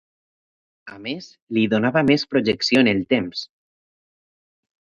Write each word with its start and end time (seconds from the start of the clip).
A 0.95 0.97
més, 1.03 1.27
li 1.57 1.65
donava 1.75 2.03
més 2.09 2.25
projecció 2.33 2.83
en 2.87 2.91
el 2.97 3.05
temps. 3.17 3.47